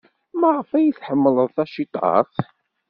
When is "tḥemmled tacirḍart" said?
0.97-2.35